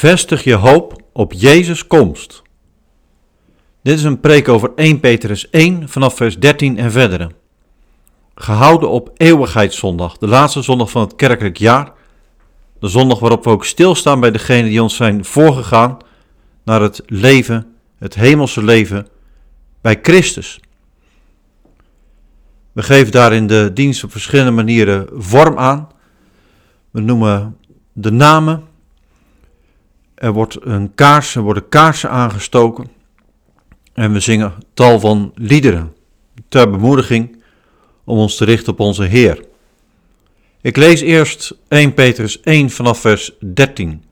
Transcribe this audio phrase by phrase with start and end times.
[0.00, 2.42] Vestig je hoop op Jezus' komst.
[3.82, 7.30] Dit is een preek over 1 Petrus 1 vanaf vers 13 en verdere.
[8.34, 11.92] Gehouden op Eeuwigheidszondag, de laatste zondag van het kerkelijk jaar.
[12.78, 15.96] De zondag waarop we ook stilstaan bij degenen die ons zijn voorgegaan
[16.64, 19.06] naar het leven, het hemelse leven
[19.80, 20.60] bij Christus.
[22.72, 25.88] We geven daar in de dienst op verschillende manieren vorm aan.
[26.90, 27.56] We noemen
[27.92, 28.68] de namen.
[30.20, 32.88] Er wordt een kaars, er worden kaarsen aangestoken.
[33.92, 35.96] En we zingen tal van liederen
[36.48, 37.42] ter bemoediging
[38.04, 39.44] om ons te richten op onze Heer.
[40.60, 44.04] Ik lees eerst 1 Petrus 1 vanaf vers 13.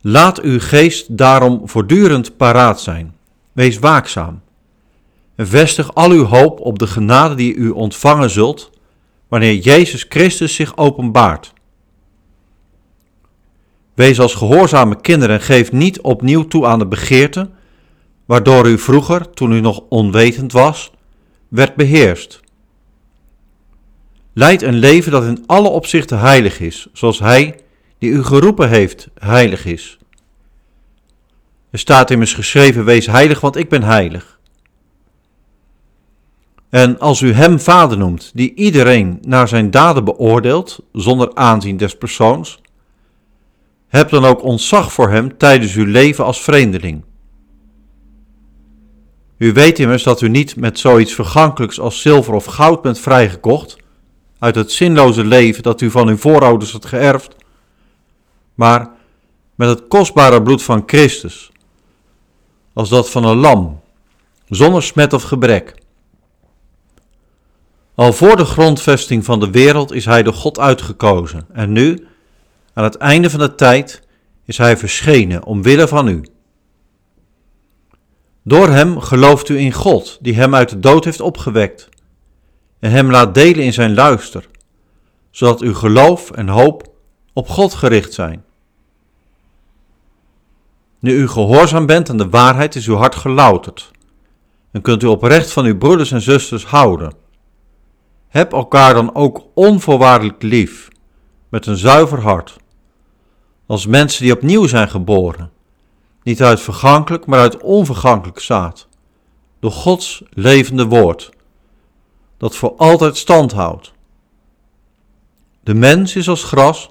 [0.00, 3.14] Laat uw geest daarom voortdurend paraat zijn.
[3.52, 4.40] Wees waakzaam.
[5.34, 8.70] En vestig al uw hoop op de genade die u ontvangen zult
[9.28, 11.53] wanneer Jezus Christus zich openbaart.
[13.94, 17.50] Wees als gehoorzame kinderen en geef niet opnieuw toe aan de begeerte,
[18.24, 20.92] waardoor u vroeger, toen u nog onwetend was,
[21.48, 22.40] werd beheerst.
[24.32, 27.60] Leid een leven dat in alle opzichten heilig is, zoals Hij,
[27.98, 29.98] die u geroepen heeft, heilig is.
[31.70, 34.38] Er staat immers geschreven, wees heilig, want ik ben heilig.
[36.68, 41.96] En als u Hem Vader noemt, die iedereen naar zijn daden beoordeelt, zonder aanzien des
[41.96, 42.58] persoons,
[43.96, 47.04] heb dan ook ontzag voor Hem tijdens uw leven als vreemdeling.
[49.36, 53.76] U weet immers dat u niet met zoiets vergankelijks als zilver of goud bent vrijgekocht,
[54.38, 57.36] uit het zinloze leven dat u van uw voorouders had geërfd,
[58.54, 58.90] maar
[59.54, 61.52] met het kostbare bloed van Christus,
[62.72, 63.80] als dat van een lam,
[64.48, 65.74] zonder smet of gebrek.
[67.94, 72.06] Al voor de grondvesting van de wereld is Hij door God uitgekozen en nu,
[72.74, 74.02] aan het einde van de tijd,
[74.44, 76.24] is Hij verschenen omwille van u.
[78.42, 81.88] Door Hem gelooft u in God, die Hem uit de dood heeft opgewekt,
[82.78, 84.48] en Hem laat delen in zijn luister,
[85.30, 86.92] zodat uw geloof en hoop
[87.32, 88.44] op God gericht zijn.
[90.98, 93.90] Nu u gehoorzaam bent aan de waarheid, is uw hart gelouterd,
[94.70, 97.14] en kunt u oprecht van uw broeders en zusters houden.
[98.28, 100.88] Heb elkaar dan ook onvoorwaardelijk lief,
[101.48, 102.56] met een zuiver hart,
[103.66, 105.50] als mensen die opnieuw zijn geboren,
[106.22, 108.88] niet uit vergankelijk, maar uit onvergankelijk zaad,
[109.60, 111.30] door Gods levende woord,
[112.38, 113.92] dat voor altijd stand houdt.
[115.60, 116.88] De mens is als gras,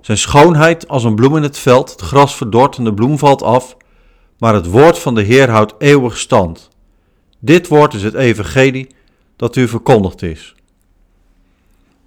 [0.00, 3.42] zijn schoonheid als een bloem in het veld, het gras verdort en de bloem valt
[3.42, 3.76] af,
[4.38, 6.68] maar het woord van de Heer houdt eeuwig stand.
[7.38, 8.88] Dit woord is het evangelie
[9.36, 10.54] dat u verkondigd is.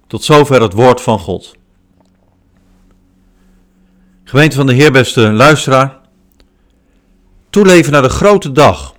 [0.08, 1.56] Tot zover het woord van God.
[4.32, 6.00] Gemeente van de Heer, beste luisteraar.
[7.50, 8.96] Toeleven naar de grote dag.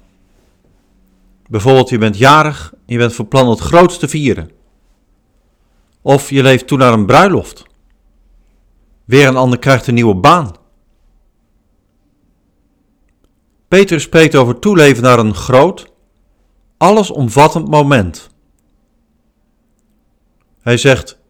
[1.46, 4.50] Bijvoorbeeld, je bent jarig en je bent van plan het grootste vieren.
[6.02, 7.62] Of je leeft toe naar een bruiloft.
[9.04, 10.52] Weer een ander krijgt een nieuwe baan.
[13.68, 15.92] Peter spreekt over toeleven naar een groot,
[16.76, 18.30] allesomvattend moment.
[20.60, 21.21] Hij zegt: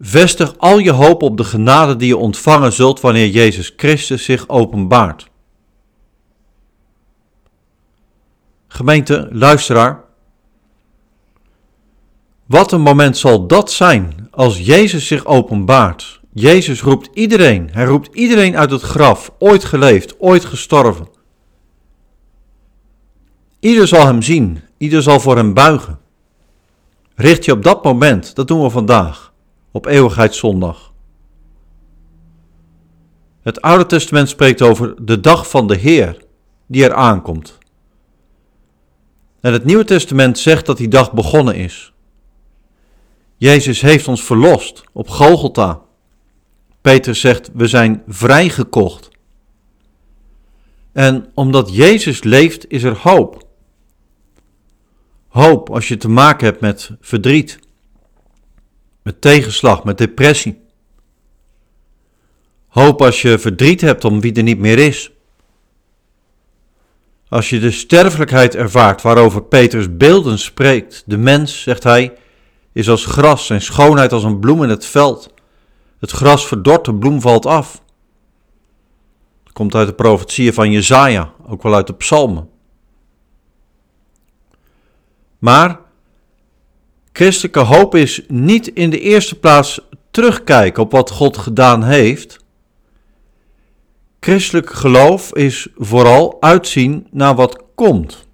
[0.00, 4.48] Vestig al je hoop op de genade die je ontvangen zult wanneer Jezus Christus zich
[4.48, 5.30] openbaart.
[8.68, 10.04] Gemeente, luisteraar.
[12.46, 16.20] Wat een moment zal dat zijn als Jezus zich openbaart.
[16.32, 21.08] Jezus roept iedereen, hij roept iedereen uit het graf, ooit geleefd, ooit gestorven.
[23.58, 25.98] Ieder zal hem zien, ieder zal voor hem buigen.
[27.14, 29.29] Richt je op dat moment, dat doen we vandaag,
[29.70, 30.92] op Eeuwigheidszondag.
[33.42, 36.24] Het Oude Testament spreekt over de dag van de Heer,
[36.66, 37.58] die er aankomt.
[39.40, 41.92] En het Nieuwe Testament zegt dat die dag begonnen is.
[43.36, 45.80] Jezus heeft ons verlost op Golgotha.
[46.80, 49.08] Peter zegt, we zijn vrijgekocht.
[50.92, 53.46] En omdat Jezus leeft, is er hoop.
[55.28, 57.58] Hoop als je te maken hebt met verdriet,
[59.02, 60.60] met tegenslag, met depressie.
[62.68, 65.10] Hoop als je verdriet hebt om wie er niet meer is.
[67.28, 72.12] Als je de sterfelijkheid ervaart waarover Petrus beelden spreekt, de mens, zegt hij,
[72.72, 75.32] is als gras en schoonheid als een bloem in het veld.
[75.98, 77.82] Het gras verdort, de bloem valt af.
[79.44, 82.48] Het komt uit de profetieën van Jezaja, ook wel uit de psalmen.
[85.38, 85.80] Maar
[87.12, 89.80] christelijke hoop is niet in de eerste plaats
[90.10, 92.38] terugkijken op wat God gedaan heeft.
[94.20, 98.28] Christelijk geloof is vooral uitzien naar wat komt.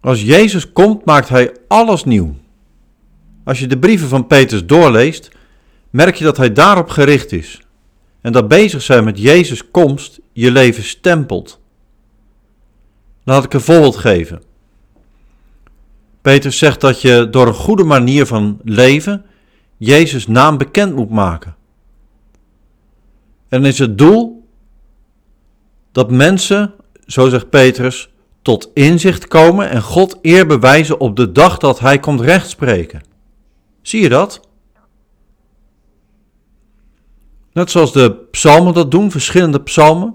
[0.00, 2.34] Als Jezus komt, maakt hij alles nieuw.
[3.44, 5.30] Als je de brieven van Petrus doorleest,
[5.90, 7.60] merk je dat hij daarop gericht is.
[8.20, 11.60] En dat bezig zijn met Jezus' komst je leven stempelt.
[13.24, 14.42] Laat ik een voorbeeld geven.
[16.24, 19.24] Petrus zegt dat je door een goede manier van leven
[19.76, 21.56] Jezus' naam bekend moet maken.
[23.48, 24.48] En is het doel
[25.92, 26.74] dat mensen,
[27.06, 28.10] zo zegt Petrus,
[28.42, 33.02] tot inzicht komen en God eer bewijzen op de dag dat hij komt rechtspreken.
[33.82, 34.48] Zie je dat?
[37.52, 40.14] Net zoals de psalmen dat doen, verschillende psalmen.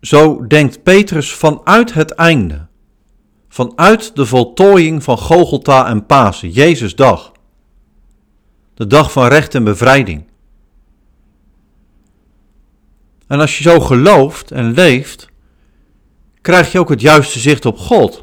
[0.00, 2.66] Zo denkt Petrus vanuit het einde,
[3.52, 7.32] vanuit de voltooiing van Gogolta en Pasen, Jezus dag.
[8.74, 10.24] De dag van recht en bevrijding.
[13.26, 15.28] En als je zo gelooft en leeft,
[16.40, 18.20] krijg je ook het juiste zicht op God.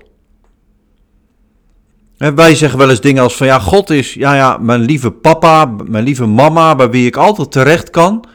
[2.18, 5.12] En wij zeggen wel eens dingen als van ja, God is ja, ja, mijn lieve
[5.12, 8.26] papa, mijn lieve mama, bij wie ik altijd terecht kan.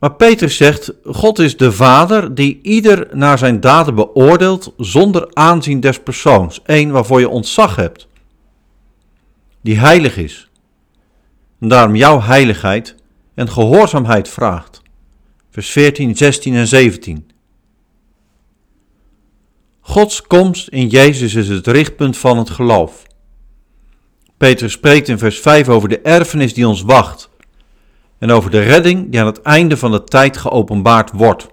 [0.00, 5.80] Maar Petrus zegt, God is de Vader die ieder naar zijn daden beoordeelt zonder aanzien
[5.80, 6.60] des persoons.
[6.64, 8.08] Eén waarvoor je ontzag hebt.
[9.60, 10.50] Die heilig is.
[11.60, 12.94] En daarom jouw heiligheid
[13.34, 14.82] en gehoorzaamheid vraagt.
[15.50, 17.30] Vers 14, 16 en 17.
[19.80, 23.02] Gods komst in Jezus is het richtpunt van het geloof.
[24.36, 27.30] Petrus spreekt in vers 5 over de erfenis die ons wacht
[28.20, 31.48] en over de redding die aan het einde van de tijd geopenbaard wordt.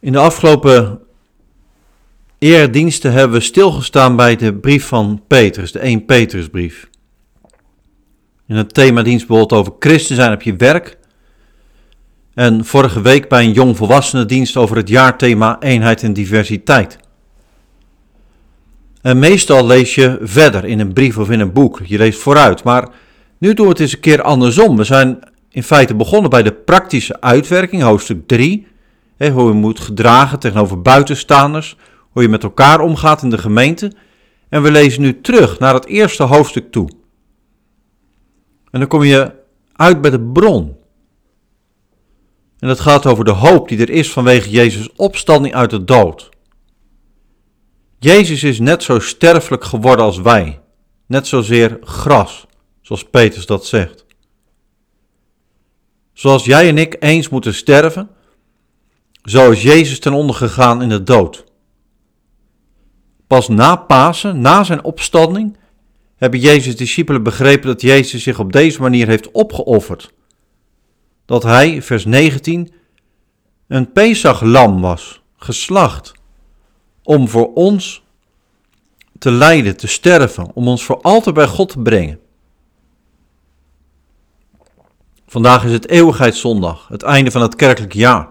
[0.00, 1.00] In de afgelopen
[2.38, 6.88] eerdiensten hebben we stilgestaan bij de brief van Petrus, de 1 Petrusbrief.
[8.46, 10.98] In het themadienst bijvoorbeeld over christen zijn op je werk
[12.34, 16.98] en vorige week bij een jongvolwassenendienst over het jaarthema eenheid en diversiteit.
[19.06, 21.80] En meestal lees je verder in een brief of in een boek.
[21.84, 22.64] Je leest vooruit.
[22.64, 22.88] Maar
[23.38, 24.76] nu doen we het eens een keer andersom.
[24.76, 25.18] We zijn
[25.50, 28.66] in feite begonnen bij de praktische uitwerking, hoofdstuk 3.
[29.16, 31.76] Hè, hoe je moet gedragen tegenover buitenstaanders.
[32.10, 33.92] Hoe je met elkaar omgaat in de gemeente.
[34.48, 36.88] En we lezen nu terug naar het eerste hoofdstuk toe.
[38.70, 39.32] En dan kom je
[39.72, 40.76] uit bij de bron.
[42.58, 46.34] En dat gaat over de hoop die er is vanwege Jezus' opstanding uit de dood.
[47.98, 50.60] Jezus is net zo sterfelijk geworden als wij,
[51.06, 52.46] net zozeer gras,
[52.80, 54.04] zoals Petrus dat zegt.
[56.12, 58.08] Zoals jij en ik eens moeten sterven,
[59.22, 61.44] zo is Jezus ten onder gegaan in de dood.
[63.26, 65.56] Pas na Pasen, na zijn opstanding,
[66.16, 70.14] hebben Jezus' discipelen begrepen dat Jezus zich op deze manier heeft opgeofferd
[71.26, 72.72] dat hij, vers 19,
[73.68, 76.12] een Pesach-lam was, geslacht,
[77.06, 78.02] om voor ons
[79.18, 82.20] te lijden, te sterven, om ons voor altijd bij God te brengen.
[85.26, 88.28] Vandaag is het eeuwigheidszondag, het einde van het kerkelijk jaar.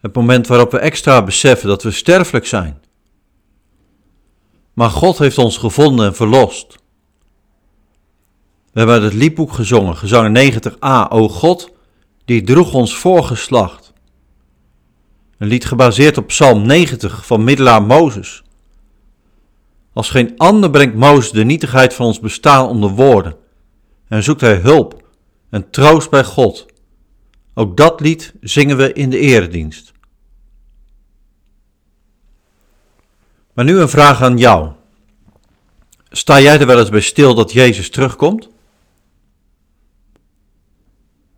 [0.00, 2.82] Het moment waarop we extra beseffen dat we sterfelijk zijn.
[4.72, 6.78] Maar God heeft ons gevonden en verlost.
[8.72, 11.70] We hebben het liedboek gezongen, gezang 90a, O God,
[12.24, 13.83] die droeg ons voorgeslacht.
[15.38, 18.42] Een lied gebaseerd op Psalm 90 van middelaar Mozes.
[19.92, 23.36] Als geen ander brengt Mozes de nietigheid van ons bestaan onder woorden
[24.08, 25.08] en zoekt hij hulp
[25.50, 26.66] en troost bij God.
[27.54, 29.92] Ook dat lied zingen we in de eredienst.
[33.52, 34.70] Maar nu een vraag aan jou.
[36.10, 38.48] Sta jij er wel eens bij stil dat Jezus terugkomt?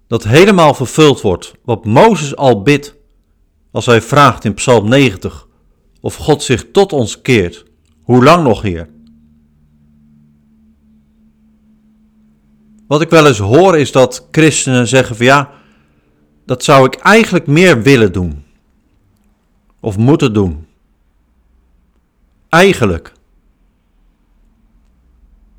[0.06, 2.94] dat helemaal vervuld wordt wat Mozes al bidt
[3.76, 5.46] als hij vraagt in Psalm 90
[6.00, 7.64] of God zich tot ons keert.
[8.02, 8.88] Hoe lang nog, Heer?
[12.86, 15.50] Wat ik wel eens hoor is dat christenen zeggen van ja,
[16.46, 18.44] dat zou ik eigenlijk meer willen doen.
[19.80, 20.66] Of moeten doen.
[22.48, 23.12] Eigenlijk.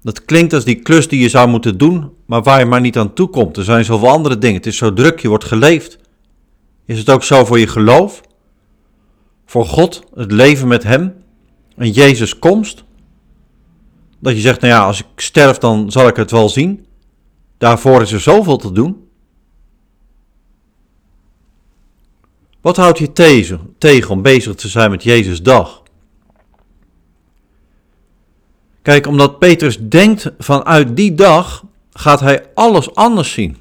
[0.02, 2.98] Dat klinkt als die klus die je zou moeten doen, maar waar je maar niet
[2.98, 3.58] aan toe komt.
[3.58, 4.58] Er zijn zoveel andere dingen.
[4.58, 6.06] Het is zo druk, je wordt geleefd.
[6.88, 8.22] Is het ook zo voor je geloof?
[9.46, 11.24] Voor God, het leven met Hem
[11.75, 12.84] en Jezus' komst?
[14.20, 16.86] Dat je zegt, nou ja, als ik sterf dan zal ik het wel zien.
[17.58, 19.08] Daarvoor is er zoveel te doen.
[22.62, 23.13] Wat houdt je
[23.77, 25.84] tegen om bezig te zijn met Jezus' dag?
[28.82, 33.58] Kijk, omdat Petrus denkt vanuit die dag, gaat hij alles anders zien.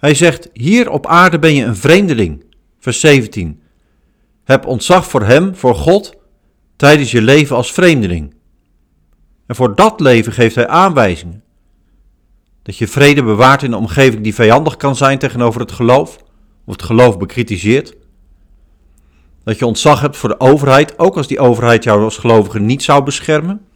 [0.00, 2.44] Hij zegt: Hier op aarde ben je een vreemdeling.
[2.78, 3.62] Vers 17.
[4.44, 6.14] Heb ontzag voor Hem, voor God,
[6.76, 8.34] tijdens je leven als vreemdeling.
[9.46, 11.42] En voor dat leven geeft Hij aanwijzingen.
[12.62, 16.16] Dat je vrede bewaart in een omgeving die vijandig kan zijn tegenover het geloof,
[16.64, 17.94] of het geloof bekritiseert.
[19.44, 22.82] Dat je ontzag hebt voor de overheid, ook als die overheid jou als gelovige niet
[22.82, 23.66] zou beschermen.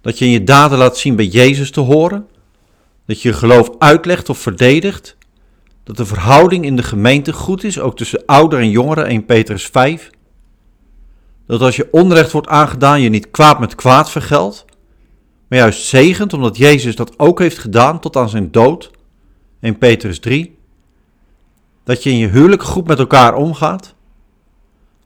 [0.00, 2.28] Dat je in je daden laat zien bij Jezus te horen.
[3.10, 5.16] Dat je je geloof uitlegt of verdedigt.
[5.84, 9.66] Dat de verhouding in de gemeente goed is, ook tussen ouder en jongeren, 1 Petrus
[9.66, 10.10] 5.
[11.46, 14.64] Dat als je onrecht wordt aangedaan, je niet kwaad met kwaad vergeldt,
[15.48, 18.90] maar juist zegent, omdat Jezus dat ook heeft gedaan tot aan zijn dood,
[19.60, 20.58] 1 Petrus 3.
[21.84, 23.94] Dat je in je huwelijk goed met elkaar omgaat.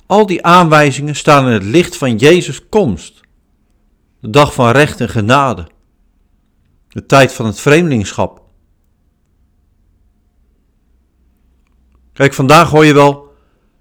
[0.06, 3.20] Al die aanwijzingen staan in het licht van Jezus' komst.
[4.20, 5.72] De dag van recht en genade.
[6.94, 8.42] De tijd van het vreemdelingschap.
[12.12, 13.34] Kijk, vandaag hoor je wel,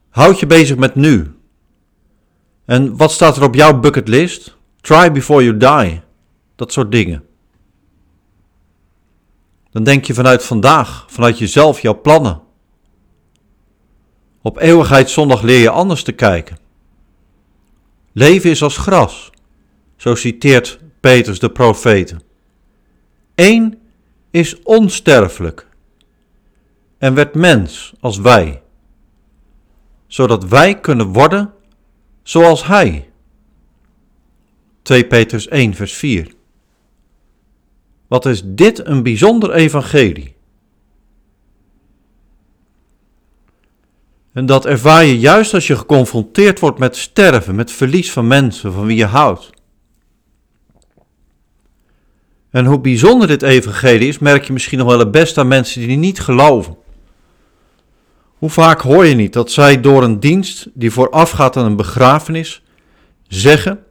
[0.10, 1.36] houd je bezig met nu.
[2.66, 4.58] En wat staat er op jouw bucketlist?
[4.82, 6.02] Try before you die.
[6.56, 7.24] Dat soort dingen.
[9.70, 12.42] Dan denk je vanuit vandaag, vanuit jezelf, jouw plannen.
[14.42, 16.58] Op eeuwigheidszondag leer je anders te kijken.
[18.12, 19.30] Leven is als gras,
[19.96, 22.32] zo citeert Petrus de profeten.
[23.36, 23.80] Eén
[24.32, 25.68] is onsterfelijk
[26.98, 28.62] en werd mens als wij,
[30.08, 31.54] zodat wij kunnen worden
[32.24, 33.10] zoals Hij.
[34.82, 36.34] 2 Petrus 1, vers 4.
[38.08, 40.36] Wat is dit een bijzonder evangelie?
[44.34, 48.74] En dat ervaar je juist als je geconfronteerd wordt met sterven, met verlies van mensen
[48.74, 49.50] van wie je houdt.
[52.54, 55.88] En hoe bijzonder dit evangelie is, merk je misschien nog wel het best aan mensen
[55.88, 56.78] die niet geloven.
[58.38, 62.64] Hoe vaak hoor je niet dat zij door een dienst die voorafgaat aan een begrafenis
[63.28, 63.84] zeggen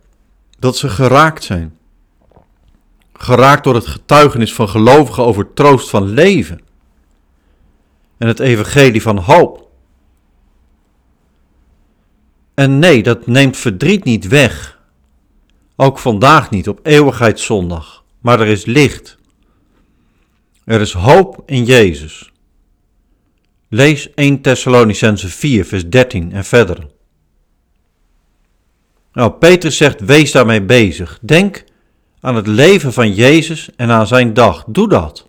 [0.59, 1.77] dat ze geraakt zijn?
[3.13, 6.61] Geraakt door het getuigenis van gelovigen over troost van leven
[8.19, 9.69] en het evangelie van hoop.
[12.55, 14.81] En nee, dat neemt verdriet niet weg.
[15.77, 19.19] Ook vandaag niet op eeuwigheidszondag, maar er is licht.
[20.65, 22.33] Er is hoop in Jezus.
[23.69, 26.87] Lees 1 Thessalonicense 4, vers 13 en verder.
[29.13, 31.19] Nou, Petrus zegt: wees daarmee bezig.
[31.23, 31.65] Denk
[32.21, 34.65] aan het leven van Jezus en aan zijn dag.
[34.67, 35.27] Doe dat.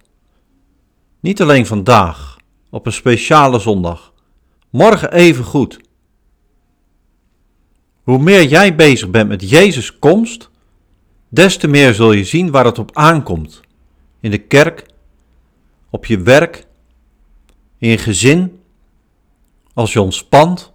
[1.20, 2.38] Niet alleen vandaag,
[2.70, 4.14] op een speciale zondag.
[4.70, 5.80] Morgen even goed.
[8.04, 10.50] Hoe meer jij bezig bent met Jezus' komst,
[11.34, 13.62] des te meer zul je zien waar het op aankomt.
[14.20, 14.86] In de kerk,
[15.90, 16.66] op je werk
[17.78, 18.60] in je gezin,
[19.74, 20.74] als je ontspant.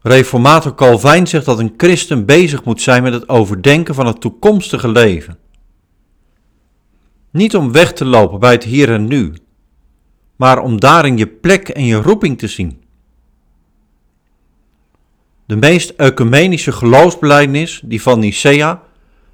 [0.00, 4.88] Reformator Calvijn zegt dat een christen bezig moet zijn met het overdenken van het toekomstige
[4.88, 5.38] leven.
[7.30, 9.34] Niet om weg te lopen bij het hier en nu,
[10.36, 12.84] maar om daarin je plek en je roeping te zien.
[15.46, 18.82] De meest ecumenische geloofsbelijdenis, die van Nicea,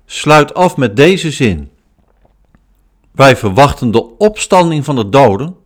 [0.07, 1.71] sluit af met deze zin.
[3.13, 5.57] Wij verwachten de opstanding van de doden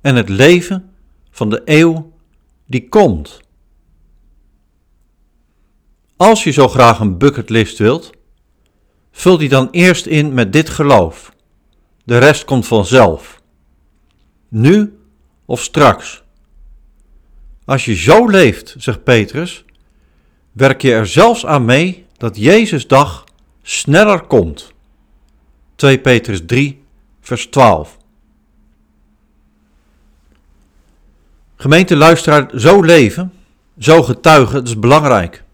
[0.00, 0.90] en het leven
[1.30, 2.12] van de eeuw
[2.66, 3.40] die komt.
[6.16, 8.10] Als je zo graag een bucketlist wilt,
[9.12, 11.34] vul die dan eerst in met dit geloof.
[12.04, 13.42] De rest komt vanzelf.
[14.48, 14.98] Nu
[15.44, 16.22] of straks.
[17.64, 19.64] Als je zo leeft, zegt Petrus,
[20.52, 23.24] werk je er zelfs aan mee dat Jezus' dag
[23.62, 24.72] sneller komt.
[25.74, 26.82] 2 Petrus 3,
[27.20, 27.98] vers 12.
[31.56, 33.32] Gemeente luisteraar, zo leven,
[33.78, 35.44] zo getuigen, dat is belangrijk.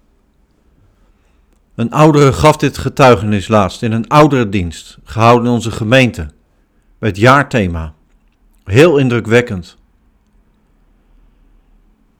[1.74, 6.30] Een oudere gaf dit getuigenis laatst in een oudere dienst, gehouden in onze gemeente,
[6.98, 7.94] het jaarthema.
[8.64, 9.77] Heel indrukwekkend.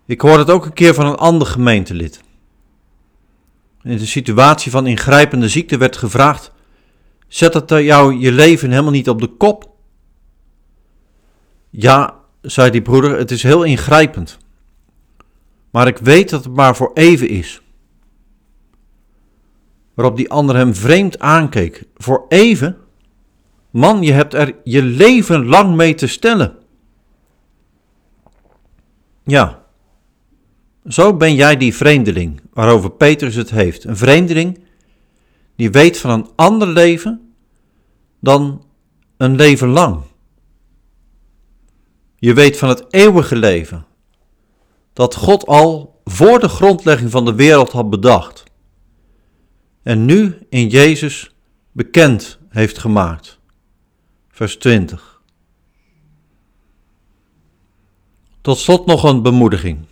[0.09, 2.21] Ik hoorde het ook een keer van een ander gemeentelid.
[3.83, 6.53] In de situatie van ingrijpende ziekte werd gevraagd
[7.27, 9.71] Zet het jou je leven helemaal niet op de kop?
[11.71, 14.39] Ja, zei die broeder, het is heel ingrijpend.
[15.71, 17.63] Maar ik weet dat het maar voor even is.
[19.95, 21.85] Waarop die ander hem vreemd aankeek.
[21.97, 22.77] Voor even?
[23.71, 26.57] Man, je hebt er je leven lang mee te stellen.
[29.25, 29.58] Ja,
[30.89, 33.85] Zo ben jij die vreemdeling waarover Petrus het heeft.
[33.85, 34.61] Een vreemdeling
[35.57, 37.35] die weet van een ander leven
[38.21, 38.65] dan
[39.17, 40.03] een leven lang.
[42.17, 43.87] Je weet van het eeuwige leven
[44.93, 48.45] dat God al voor de grondlegging van de wereld had bedacht
[49.83, 51.35] en nu in Jezus
[51.73, 53.39] bekend heeft gemaakt.
[54.29, 55.23] Vers 20.
[58.41, 59.88] Tot slot nog een bemoediging.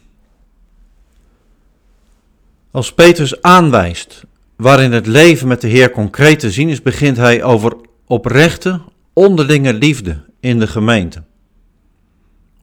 [2.76, 4.24] Als Petrus aanwijst
[4.56, 8.80] waarin het leven met de Heer concreet te zien is, begint hij over oprechte,
[9.12, 11.22] onderlinge liefde in de gemeente.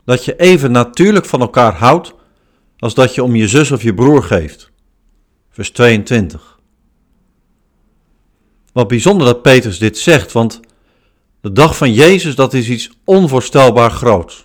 [0.06, 2.14] Dat je even natuurlijk van elkaar houdt
[2.78, 4.72] als dat je om je zus of je broer geeft.
[5.50, 6.60] Vers 22.
[8.74, 10.60] Wat bijzonder dat Petrus dit zegt, want
[11.42, 14.44] de dag van Jezus, dat is iets onvoorstelbaar groots.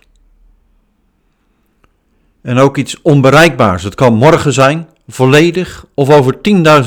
[2.41, 3.83] En ook iets onbereikbaars.
[3.83, 6.37] Het kan morgen zijn, volledig of over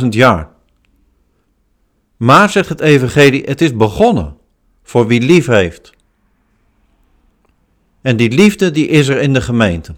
[0.00, 0.50] 10.000 jaar.
[2.16, 4.36] Maar, zegt het Evangelie, het is begonnen
[4.82, 5.92] voor wie lief heeft.
[8.00, 9.94] En die liefde die is er in de gemeente.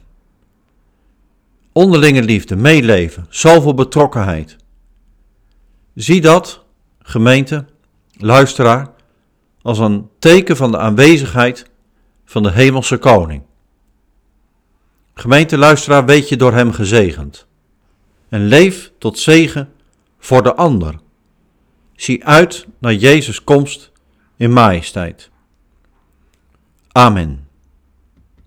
[1.72, 4.56] Onderlinge liefde, meeleven, zoveel betrokkenheid.
[5.94, 6.64] Zie dat,
[6.98, 7.64] gemeente,
[8.12, 8.92] luisteraar,
[9.62, 11.70] als een teken van de aanwezigheid
[12.24, 13.42] van de Hemelse Koning.
[15.14, 17.46] Gemeente, luisteraar, weet je door Hem gezegend.
[18.34, 19.72] En leef tot zegen
[20.18, 21.00] voor de ander.
[21.96, 23.92] Zie uit naar Jezus' komst
[24.36, 25.30] in majesteit.
[26.92, 27.43] Amen.